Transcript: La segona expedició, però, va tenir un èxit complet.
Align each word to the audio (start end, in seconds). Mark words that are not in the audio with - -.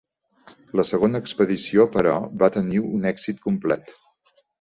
La 0.77 0.85
segona 0.91 1.19
expedició, 1.23 1.85
però, 1.95 2.13
va 2.45 2.49
tenir 2.55 2.81
un 2.87 3.05
èxit 3.11 3.45
complet. 3.45 3.95